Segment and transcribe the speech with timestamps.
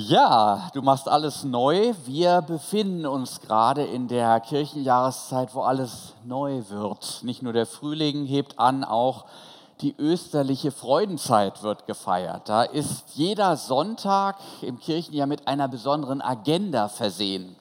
[0.00, 1.92] Ja, du machst alles neu.
[2.06, 7.24] Wir befinden uns gerade in der Kirchenjahreszeit, wo alles neu wird.
[7.24, 9.24] Nicht nur der Frühling hebt an, auch
[9.80, 12.48] die österliche Freudenzeit wird gefeiert.
[12.48, 17.56] Da ist jeder Sonntag im Kirchenjahr mit einer besonderen Agenda versehen.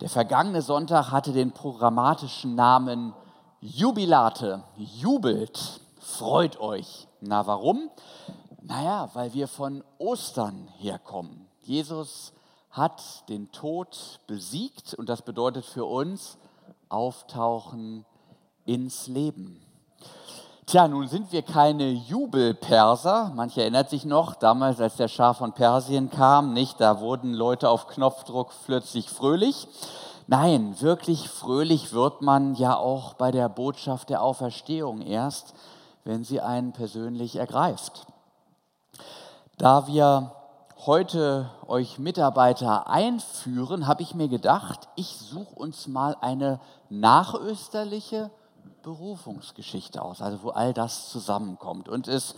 [0.00, 3.12] Der vergangene Sonntag hatte den programmatischen Namen
[3.60, 7.06] Jubilate, jubelt, freut euch.
[7.20, 7.90] Na warum?
[8.62, 11.47] Naja, weil wir von Ostern herkommen.
[11.68, 12.32] Jesus
[12.70, 16.38] hat den Tod besiegt und das bedeutet für uns
[16.88, 18.06] Auftauchen
[18.64, 19.60] ins Leben.
[20.64, 23.32] Tja, nun sind wir keine Jubelperser.
[23.34, 26.80] Manche erinnert sich noch, damals, als der Schar von Persien kam, nicht?
[26.80, 29.68] Da wurden Leute auf Knopfdruck plötzlich fröhlich.
[30.26, 35.52] Nein, wirklich fröhlich wird man ja auch bei der Botschaft der Auferstehung erst,
[36.04, 38.06] wenn sie einen persönlich ergreift.
[39.58, 40.32] Da wir
[40.86, 48.30] heute euch Mitarbeiter einführen, habe ich mir gedacht, ich suche uns mal eine nachösterliche
[48.82, 51.88] Berufungsgeschichte aus, also wo all das zusammenkommt.
[51.88, 52.34] Und es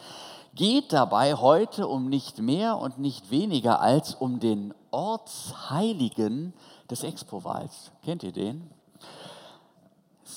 [0.55, 6.55] geht dabei heute um nicht mehr und nicht weniger als um den Ortsheiligen
[6.91, 7.93] des Expo-Wals.
[8.03, 8.71] Kennt ihr den?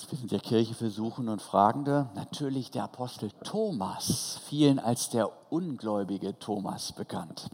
[0.10, 2.10] Wir sind ja Kirche für Suchende und Fragende.
[2.16, 7.50] Natürlich der Apostel Thomas, vielen als der ungläubige Thomas bekannt.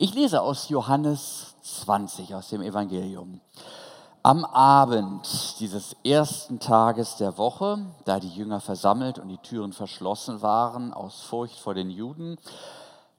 [0.00, 3.40] Ich lese aus Johannes 20, aus dem Evangelium.
[4.22, 5.26] Am Abend
[5.58, 11.22] dieses ersten Tages der Woche, da die Jünger versammelt und die Türen verschlossen waren aus
[11.22, 12.38] Furcht vor den Juden,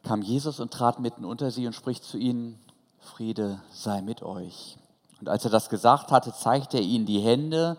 [0.04, 2.58] kam Jesus und trat mitten unter sie und spricht zu ihnen,
[3.00, 4.78] Friede sei mit euch.
[5.20, 7.76] Und als er das gesagt hatte, zeigte er ihnen die Hände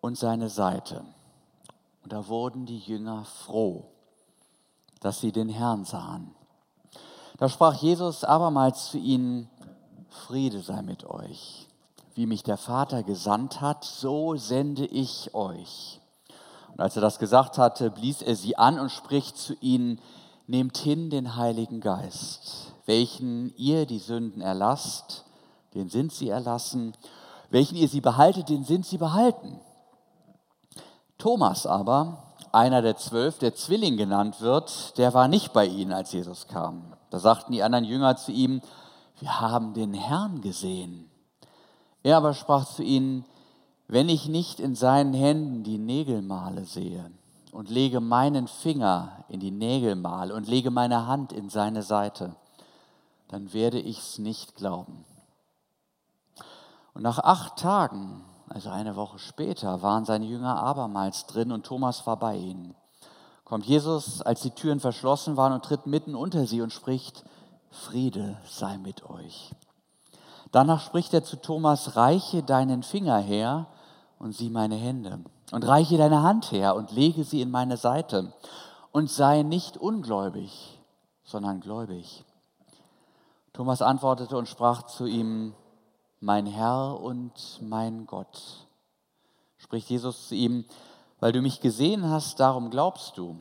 [0.00, 1.04] und seine Seite.
[2.04, 3.82] Und da wurden die Jünger froh,
[5.00, 6.36] dass sie den Herrn sahen.
[7.42, 9.50] Da sprach Jesus abermals zu ihnen,
[10.08, 11.66] Friede sei mit euch.
[12.14, 16.00] Wie mich der Vater gesandt hat, so sende ich euch.
[16.70, 20.00] Und als er das gesagt hatte, blies er sie an und spricht zu ihnen,
[20.46, 25.24] nehmt hin den Heiligen Geist, welchen ihr die Sünden erlasst,
[25.74, 26.92] den sind sie erlassen,
[27.50, 29.58] welchen ihr sie behaltet, den sind sie behalten.
[31.18, 32.22] Thomas aber,
[32.52, 36.84] einer der zwölf, der Zwilling genannt wird, der war nicht bei ihnen, als Jesus kam.
[37.12, 38.62] Da sagten die anderen Jünger zu ihm,
[39.20, 41.10] wir haben den Herrn gesehen.
[42.02, 43.26] Er aber sprach zu ihnen,
[43.86, 47.10] wenn ich nicht in seinen Händen die Nägelmale sehe
[47.52, 52.34] und lege meinen Finger in die Nägelmale und lege meine Hand in seine Seite,
[53.28, 55.04] dann werde ich's nicht glauben.
[56.94, 62.06] Und nach acht Tagen, also eine Woche später, waren seine Jünger abermals drin und Thomas
[62.06, 62.74] war bei ihnen
[63.44, 67.24] kommt Jesus, als die Türen verschlossen waren und tritt mitten unter sie und spricht,
[67.70, 69.54] Friede sei mit euch.
[70.50, 73.66] Danach spricht er zu Thomas, reiche deinen Finger her
[74.18, 75.20] und sieh meine Hände
[75.50, 78.32] und reiche deine Hand her und lege sie in meine Seite
[78.92, 80.78] und sei nicht ungläubig,
[81.24, 82.24] sondern gläubig.
[83.52, 85.54] Thomas antwortete und sprach zu ihm,
[86.20, 88.66] mein Herr und mein Gott.
[89.56, 90.64] Spricht Jesus zu ihm,
[91.22, 93.36] weil du mich gesehen hast, darum glaubst du.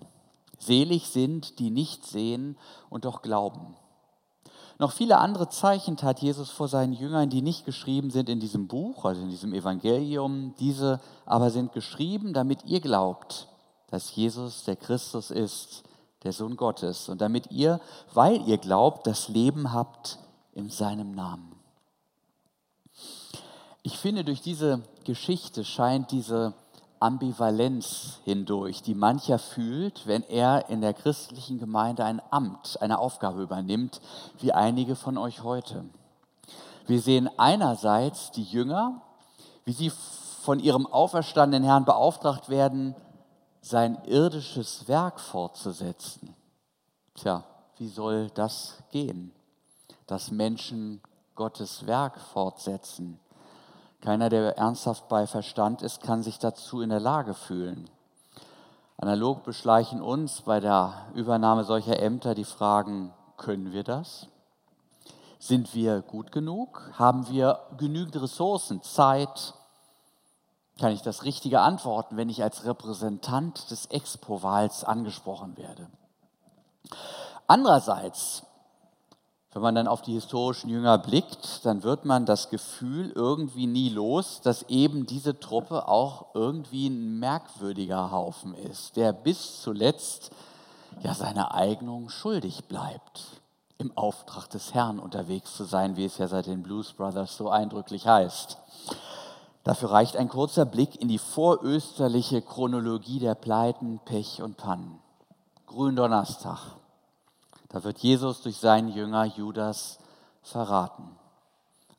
[0.59, 2.55] Selig sind, die nicht sehen
[2.91, 3.75] und doch glauben.
[4.77, 8.67] Noch viele andere Zeichen tat Jesus vor seinen Jüngern, die nicht geschrieben sind in diesem
[8.67, 10.53] Buch, also in diesem Evangelium.
[10.59, 13.47] Diese aber sind geschrieben, damit ihr glaubt,
[13.87, 15.81] dass Jesus der Christus ist,
[16.21, 17.81] der Sohn Gottes, und damit ihr,
[18.13, 20.19] weil ihr glaubt, das Leben habt
[20.53, 21.55] in seinem Namen.
[23.81, 26.53] Ich finde, durch diese Geschichte scheint diese
[27.01, 33.41] Ambivalenz hindurch, die mancher fühlt, wenn er in der christlichen Gemeinde ein Amt, eine Aufgabe
[33.41, 34.01] übernimmt,
[34.39, 35.83] wie einige von euch heute.
[36.85, 39.01] Wir sehen einerseits die Jünger,
[39.65, 39.91] wie sie
[40.41, 42.95] von ihrem auferstandenen Herrn beauftragt werden,
[43.61, 46.35] sein irdisches Werk fortzusetzen.
[47.15, 47.43] Tja,
[47.77, 49.31] wie soll das gehen,
[50.07, 51.01] dass Menschen
[51.35, 53.19] Gottes Werk fortsetzen?
[54.01, 57.87] Keiner, der ernsthaft bei Verstand ist, kann sich dazu in der Lage fühlen.
[58.97, 64.27] Analog beschleichen uns bei der Übernahme solcher Ämter die Fragen, können wir das?
[65.39, 66.91] Sind wir gut genug?
[66.93, 69.53] Haben wir genügend Ressourcen, Zeit?
[70.79, 75.87] Kann ich das Richtige antworten, wenn ich als Repräsentant des Expo-Wahls angesprochen werde?
[77.47, 78.43] Andererseits
[79.53, 83.89] wenn man dann auf die historischen Jünger blickt, dann wird man das Gefühl irgendwie nie
[83.89, 90.31] los, dass eben diese Truppe auch irgendwie ein merkwürdiger Haufen ist, der bis zuletzt
[91.03, 93.41] ja seiner Eignung schuldig bleibt.
[93.77, 97.49] im Auftrag des Herrn unterwegs zu sein, wie es ja seit den Blues Brothers so
[97.49, 98.59] eindrücklich heißt.
[99.63, 104.99] Dafür reicht ein kurzer Blick in die vorösterliche Chronologie der Pleiten, Pech und Pannen.
[105.65, 106.59] Gründonnerstag.
[107.71, 109.97] Da wird Jesus durch seinen Jünger Judas
[110.41, 111.15] verraten.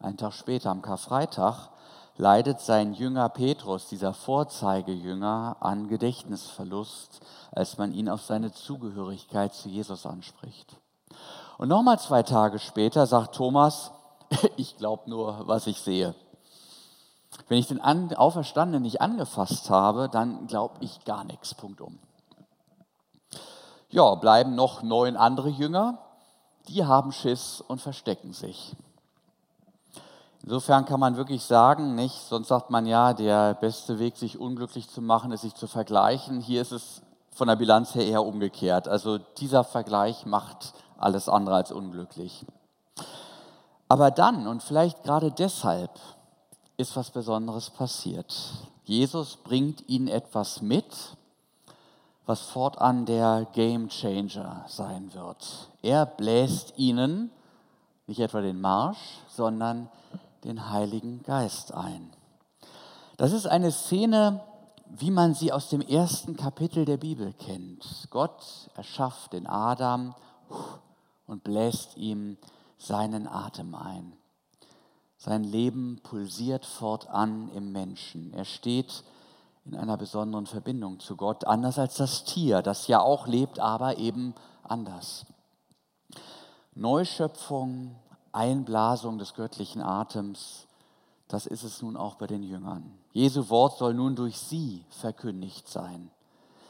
[0.00, 1.70] Einen Tag später, am Karfreitag,
[2.19, 7.20] leidet sein Jünger Petrus, dieser Vorzeigejünger, an Gedächtnisverlust,
[7.52, 10.76] als man ihn auf seine Zugehörigkeit zu Jesus anspricht.
[11.56, 13.92] Und nochmal zwei Tage später sagt Thomas,
[14.56, 16.14] ich glaube nur, was ich sehe.
[17.48, 21.54] Wenn ich den Auferstandenen nicht angefasst habe, dann glaube ich gar nichts.
[21.54, 21.98] Punkt um.
[23.93, 25.99] Ja, bleiben noch neun andere Jünger,
[26.69, 28.75] die haben Schiss und verstecken sich.
[30.43, 34.89] Insofern kann man wirklich sagen, nicht, sonst sagt man ja, der beste Weg, sich unglücklich
[34.89, 36.41] zu machen, ist, sich zu vergleichen.
[36.41, 37.03] Hier ist es
[37.33, 38.89] von der Bilanz her eher umgekehrt.
[38.89, 42.47] Also dieser Vergleich macht alles andere als unglücklich.
[43.89, 45.91] Aber dann und vielleicht gerade deshalb
[46.79, 48.35] ist was Besonderes passiert.
[48.85, 50.87] Jesus bringt ihnen etwas mit,
[52.26, 55.70] was fortan der Game Changer sein wird.
[55.82, 57.30] Er bläst ihnen
[58.06, 59.88] nicht etwa den Marsch, sondern
[60.44, 62.10] den Heiligen Geist ein.
[63.16, 64.40] Das ist eine Szene,
[64.86, 68.08] wie man sie aus dem ersten Kapitel der Bibel kennt.
[68.10, 70.14] Gott erschafft den Adam
[71.26, 72.36] und bläst ihm
[72.78, 74.12] seinen Atem ein.
[75.16, 78.34] Sein Leben pulsiert fortan im Menschen.
[78.34, 79.04] Er steht
[79.64, 83.99] in einer besonderen Verbindung zu Gott, anders als das Tier, das ja auch lebt, aber
[83.99, 85.26] eben anders.
[86.75, 87.94] Neuschöpfung,
[88.32, 90.67] Einblasung des göttlichen Atems,
[91.29, 92.99] das ist es nun auch bei den Jüngern.
[93.12, 96.11] Jesu Wort soll nun durch sie verkündigt sein.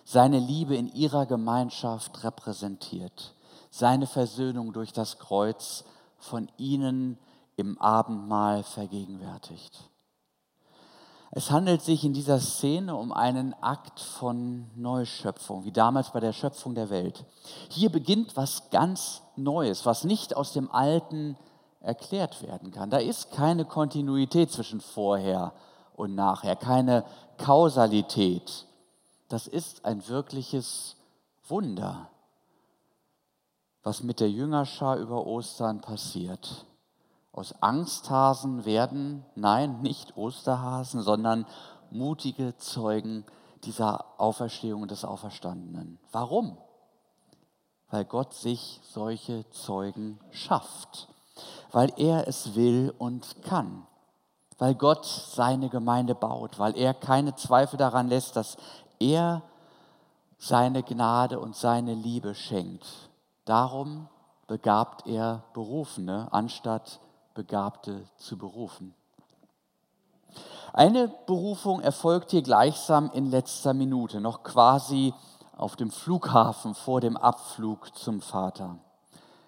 [0.04, 3.34] Seine Liebe in ihrer Gemeinschaft repräsentiert.
[3.70, 5.84] Seine Versöhnung durch das Kreuz
[6.18, 7.18] von ihnen
[7.56, 9.90] im Abendmahl vergegenwärtigt.
[11.34, 16.34] Es handelt sich in dieser Szene um einen Akt von Neuschöpfung, wie damals bei der
[16.34, 17.24] Schöpfung der Welt.
[17.70, 21.38] Hier beginnt was ganz Neues, was nicht aus dem Alten
[21.80, 22.90] erklärt werden kann.
[22.90, 25.54] Da ist keine Kontinuität zwischen vorher
[25.96, 27.02] und nachher, keine
[27.38, 28.66] Kausalität.
[29.30, 30.96] Das ist ein wirkliches
[31.48, 32.10] Wunder,
[33.82, 36.66] was mit der Jüngerschar über Ostern passiert.
[37.32, 41.46] Aus Angsthasen werden, nein, nicht Osterhasen, sondern
[41.90, 43.24] mutige Zeugen
[43.64, 45.98] dieser Auferstehung des Auferstandenen.
[46.12, 46.58] Warum?
[47.90, 51.08] Weil Gott sich solche Zeugen schafft
[51.70, 53.86] weil er es will und kann,
[54.58, 58.56] weil Gott seine Gemeinde baut, weil er keine Zweifel daran lässt, dass
[58.98, 59.42] er
[60.38, 62.86] seine Gnade und seine Liebe schenkt.
[63.44, 64.08] Darum
[64.46, 67.00] begabt er Berufene, anstatt
[67.34, 68.94] Begabte zu berufen.
[70.72, 75.12] Eine Berufung erfolgt hier gleichsam in letzter Minute, noch quasi
[75.56, 78.78] auf dem Flughafen vor dem Abflug zum Vater.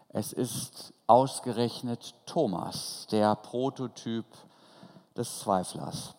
[0.08, 4.26] Es ist ausgerechnet Thomas, der Prototyp
[5.16, 6.14] des Zweiflers.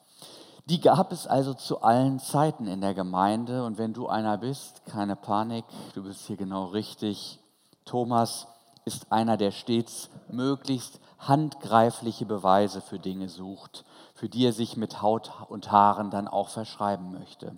[0.68, 3.63] Die gab es also zu allen Zeiten in der Gemeinde.
[3.63, 7.39] Und wenn du einer bist, keine Panik, du bist hier genau richtig.
[7.85, 8.47] Thomas
[8.83, 15.02] ist einer, der stets möglichst handgreifliche Beweise für Dinge sucht, für die er sich mit
[15.02, 17.56] Haut und Haaren dann auch verschreiben möchte.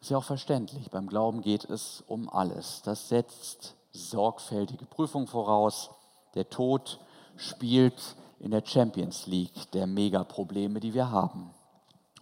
[0.00, 0.90] Ist ja auch verständlich.
[0.90, 2.82] Beim Glauben geht es um alles.
[2.82, 5.90] Das setzt sorgfältige Prüfung voraus.
[6.34, 7.00] Der Tod
[7.36, 11.50] spielt in der Champions League der Megaprobleme, die wir haben.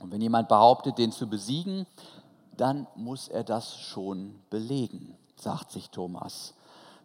[0.00, 1.86] Und wenn jemand behauptet, den zu besiegen,
[2.56, 6.54] dann muss er das schon belegen, sagt sich Thomas.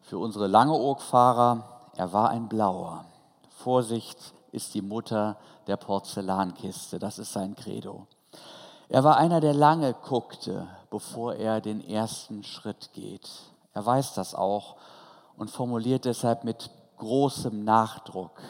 [0.01, 3.06] Für unsere Langeoog-Fahrer, er war ein Blauer.
[3.58, 5.36] Vorsicht ist die Mutter
[5.66, 8.06] der Porzellankiste, das ist sein Credo.
[8.88, 13.28] Er war einer, der lange guckte, bevor er den ersten Schritt geht.
[13.74, 14.76] Er weiß das auch
[15.38, 18.42] und formuliert deshalb mit großem Nachdruck,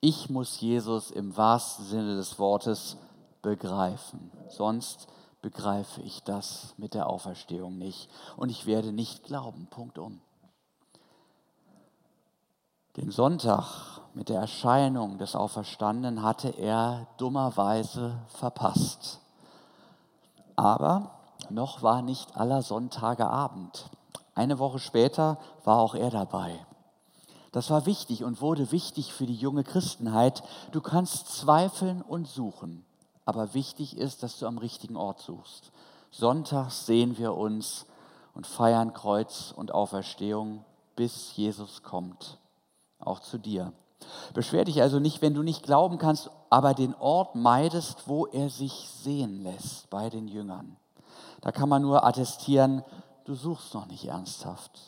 [0.00, 2.96] ich muss Jesus im wahrsten Sinne des Wortes
[3.42, 5.08] begreifen, sonst
[5.42, 9.66] begreife ich das mit der Auferstehung nicht und ich werde nicht glauben.
[9.68, 10.20] Punkt um.
[12.98, 19.20] Den Sonntag mit der Erscheinung des Auferstandenen hatte er dummerweise verpasst.
[20.56, 21.12] Aber
[21.48, 23.88] noch war nicht aller Sonntage Abend.
[24.34, 26.58] Eine Woche später war auch er dabei.
[27.52, 30.42] Das war wichtig und wurde wichtig für die junge Christenheit.
[30.72, 32.84] Du kannst zweifeln und suchen,
[33.24, 35.70] aber wichtig ist, dass du am richtigen Ort suchst.
[36.10, 37.86] Sonntags sehen wir uns
[38.34, 40.64] und feiern Kreuz und Auferstehung.
[40.96, 42.38] bis Jesus kommt,
[42.98, 43.72] auch zu dir.
[44.34, 48.48] Beschwer dich also nicht, wenn du nicht glauben kannst, aber den Ort meidest, wo er
[48.48, 50.76] sich sehen lässt bei den Jüngern.
[51.40, 52.84] Da kann man nur attestieren,
[53.24, 54.78] du suchst noch nicht ernsthaft.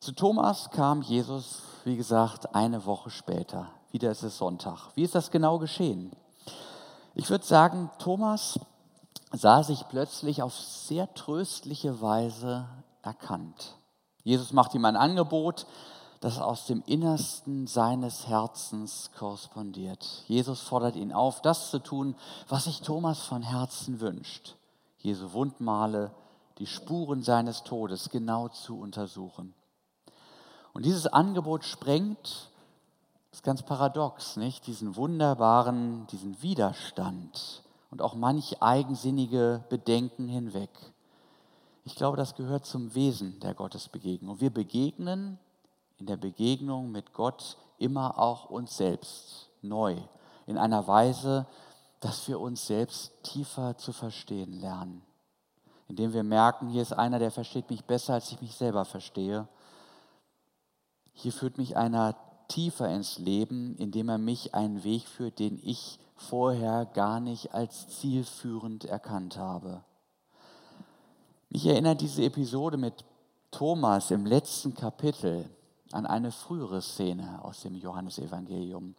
[0.00, 3.68] Zu Thomas kam Jesus, wie gesagt, eine Woche später.
[3.92, 4.88] Wieder ist es Sonntag.
[4.94, 6.10] Wie ist das genau geschehen?
[7.14, 8.58] Ich würde sagen, Thomas
[9.32, 12.66] sah sich plötzlich auf sehr tröstliche Weise
[13.02, 13.76] erkannt.
[14.24, 15.66] Jesus macht ihm ein Angebot,
[16.22, 20.22] das aus dem Innersten seines Herzens korrespondiert.
[20.28, 22.14] Jesus fordert ihn auf, das zu tun,
[22.48, 24.54] was sich Thomas von Herzen wünscht.
[24.98, 26.12] Jesu Wundmale,
[26.58, 29.52] die Spuren seines Todes genau zu untersuchen.
[30.72, 32.50] Und dieses Angebot sprengt,
[33.32, 34.68] das ist ganz paradox, nicht?
[34.68, 40.70] Diesen wunderbaren, diesen Widerstand und auch manch eigensinnige Bedenken hinweg.
[41.84, 44.40] Ich glaube, das gehört zum Wesen der Gottesbegegnung.
[44.40, 45.40] Wir begegnen
[46.02, 49.96] in der Begegnung mit Gott immer auch uns selbst neu,
[50.46, 51.46] in einer Weise,
[52.00, 55.02] dass wir uns selbst tiefer zu verstehen lernen.
[55.86, 59.46] Indem wir merken, hier ist einer, der versteht mich besser, als ich mich selber verstehe.
[61.12, 62.16] Hier führt mich einer
[62.48, 67.86] tiefer ins Leben, indem er mich einen Weg führt, den ich vorher gar nicht als
[68.00, 69.84] zielführend erkannt habe.
[71.48, 73.04] Mich erinnert diese Episode mit
[73.52, 75.48] Thomas im letzten Kapitel
[75.94, 78.94] an eine frühere Szene aus dem Johannesevangelium.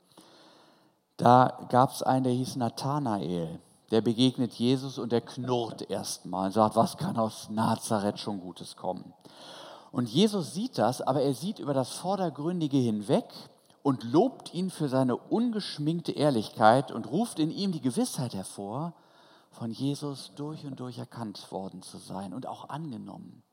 [1.18, 3.60] Da gab es einen, der hieß Nathanael.
[3.92, 8.76] Der begegnet Jesus und der knurrt erstmal und sagt, was kann aus Nazareth schon Gutes
[8.76, 9.14] kommen?
[9.92, 13.26] Und Jesus sieht das, aber er sieht über das Vordergründige hinweg
[13.84, 18.94] und lobt ihn für seine ungeschminkte Ehrlichkeit und ruft in ihm die Gewissheit hervor,
[19.52, 23.44] von Jesus durch und durch erkannt worden zu sein und auch angenommen.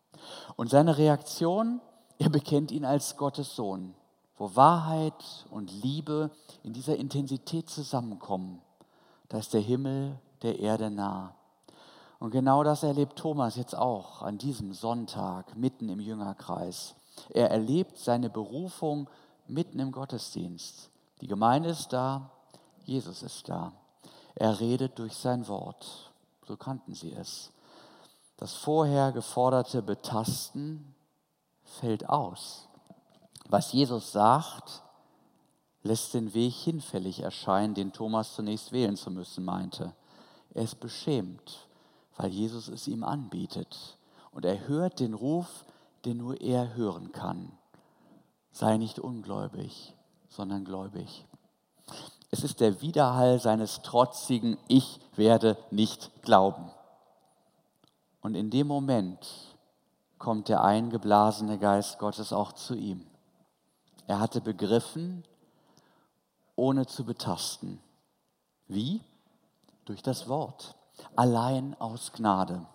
[0.56, 1.82] Und seine Reaktion,
[2.20, 3.94] er bekennt ihn als Gottes Sohn,
[4.36, 6.30] wo Wahrheit und Liebe
[6.62, 8.60] in dieser Intensität zusammenkommen.
[9.30, 11.34] Da ist der Himmel der Erde nah.
[12.18, 16.94] Und genau das erlebt Thomas jetzt auch an diesem Sonntag mitten im Jüngerkreis.
[17.30, 19.08] Er erlebt seine Berufung
[19.48, 20.90] mitten im Gottesdienst.
[21.22, 22.30] Die Gemeinde ist da,
[22.84, 23.72] Jesus ist da.
[24.34, 26.12] Er redet durch sein Wort.
[26.46, 27.50] So kannten sie es.
[28.36, 30.94] Das vorher geforderte Betasten
[31.70, 32.68] fällt aus.
[33.48, 34.82] Was Jesus sagt,
[35.82, 39.94] lässt den Weg hinfällig erscheinen, den Thomas zunächst wählen zu müssen meinte.
[40.52, 41.68] Er ist beschämt,
[42.16, 43.98] weil Jesus es ihm anbietet.
[44.32, 45.64] Und er hört den Ruf,
[46.04, 47.52] den nur er hören kann.
[48.52, 49.94] Sei nicht ungläubig,
[50.28, 51.26] sondern gläubig.
[52.30, 56.70] Es ist der Widerhall seines trotzigen Ich werde nicht glauben.
[58.20, 59.49] Und in dem Moment
[60.20, 63.04] kommt der eingeblasene Geist Gottes auch zu ihm.
[64.06, 65.24] Er hatte begriffen,
[66.54, 67.80] ohne zu betasten.
[68.68, 69.00] Wie?
[69.86, 70.76] Durch das Wort.
[71.16, 72.66] Allein aus Gnade.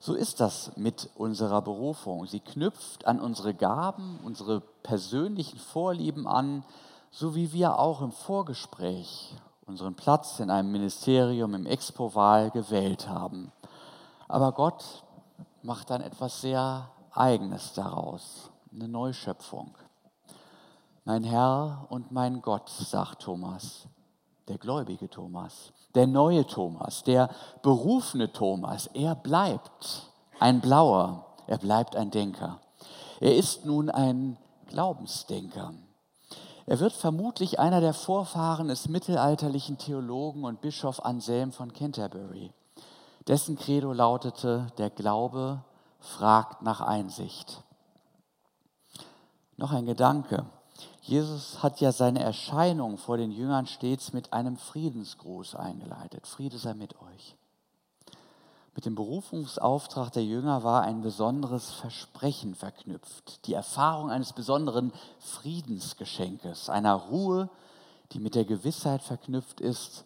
[0.00, 2.26] So ist das mit unserer Berufung.
[2.26, 6.64] Sie knüpft an unsere Gaben, unsere persönlichen Vorlieben an,
[7.12, 9.34] so wie wir auch im Vorgespräch
[9.66, 13.52] unseren Platz in einem Ministerium im Expo-Wahl gewählt haben.
[14.26, 15.04] Aber Gott
[15.62, 19.74] macht dann etwas sehr Eigenes daraus, eine Neuschöpfung.
[21.04, 23.88] Mein Herr und mein Gott, sagt Thomas,
[24.48, 27.30] der gläubige Thomas, der neue Thomas, der
[27.62, 32.60] berufene Thomas, er bleibt ein Blauer, er bleibt ein Denker.
[33.20, 35.74] Er ist nun ein Glaubensdenker.
[36.66, 42.52] Er wird vermutlich einer der Vorfahren des mittelalterlichen Theologen und Bischof Anselm von Canterbury.
[43.26, 45.62] Dessen Credo lautete, der Glaube
[45.98, 47.62] fragt nach Einsicht.
[49.56, 50.46] Noch ein Gedanke.
[51.02, 56.26] Jesus hat ja seine Erscheinung vor den Jüngern stets mit einem Friedensgruß eingeleitet.
[56.26, 57.36] Friede sei mit euch.
[58.74, 66.70] Mit dem Berufungsauftrag der Jünger war ein besonderes Versprechen verknüpft, die Erfahrung eines besonderen Friedensgeschenkes,
[66.70, 67.50] einer Ruhe,
[68.12, 70.04] die mit der Gewissheit verknüpft ist,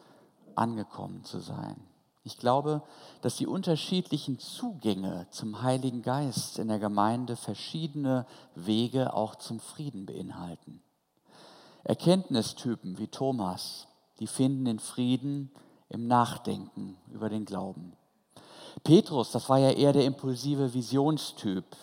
[0.56, 1.76] angekommen zu sein.
[2.26, 2.82] Ich glaube,
[3.20, 10.06] dass die unterschiedlichen Zugänge zum Heiligen Geist in der Gemeinde verschiedene Wege auch zum Frieden
[10.06, 10.82] beinhalten.
[11.84, 13.86] Erkenntnistypen wie Thomas,
[14.20, 15.50] die finden den Frieden
[15.90, 17.92] im Nachdenken über den Glauben.
[18.84, 21.76] Petrus, das war ja eher der impulsive Visionstyp.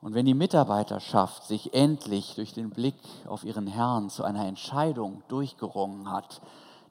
[0.00, 5.22] Und wenn die Mitarbeiterschaft sich endlich durch den Blick auf ihren Herrn zu einer Entscheidung
[5.28, 6.40] durchgerungen hat,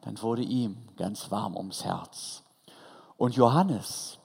[0.02, 2.44] dann wurde ihm ganz warm ums Herz.
[3.20, 4.18] Und Johannes,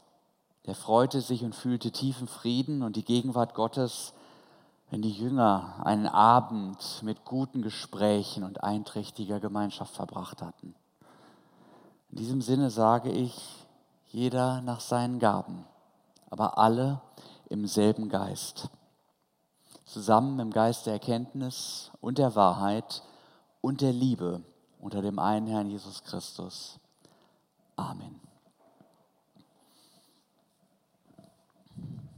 [0.65, 4.15] der freute sich und fühlte tiefen Frieden und die Gegenwart Gottes
[4.95, 10.75] wenn die Jünger einen Abend mit guten Gesprächen und einträchtiger Gemeinschaft verbracht hatten.
[12.11, 13.67] In diesem Sinne sage ich,
[14.13, 15.65] jeder nach seinen Gaben,
[16.31, 17.01] aber alle
[17.49, 18.69] im selben Geist.
[19.85, 23.03] Zusammen im Geist der Erkenntnis und der Wahrheit
[23.61, 24.43] und der Liebe
[24.79, 26.79] unter dem einen Herrn Jesus Christus.
[27.75, 28.24] Amen.